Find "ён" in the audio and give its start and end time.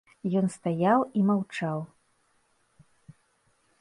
0.39-0.45